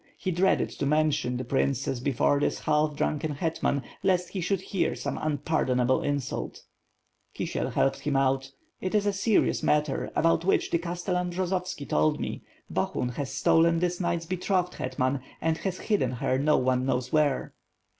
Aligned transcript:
He 0.17 0.31
dreaded 0.31 0.69
to 0.71 0.87
mention 0.87 1.37
the 1.37 1.43
princess 1.43 1.99
before 1.99 2.39
this 2.39 2.61
half 2.61 2.95
drunken 2.95 3.33
hetman, 3.35 3.83
lest 4.01 4.29
he 4.29 4.41
should 4.41 4.61
hear 4.61 4.95
some 4.95 5.19
unpardonable 5.21 6.01
insult. 6.01 6.63
Kisiel 7.35 7.69
helped 7.73 7.99
him 7.99 8.15
out. 8.15 8.49
"It 8.81 8.95
is 8.95 9.05
a 9.05 9.13
serious 9.13 9.61
matter, 9.61 10.11
about 10.15 10.43
which 10.43 10.71
the 10.71 10.79
castellan 10.79 11.29
Bjozovski 11.29 11.87
told 11.87 12.19
me. 12.19 12.41
Bohun 12.67 13.09
has 13.09 13.31
stolen 13.31 13.77
this 13.77 13.99
knight's 14.01 14.25
betrothed, 14.25 14.73
hetman, 14.73 15.19
and 15.39 15.59
has 15.59 15.77
hidden 15.77 16.13
her 16.13 16.39
no 16.39 16.57
one 16.57 16.83
knows 16.83 17.13
where." 17.13 17.53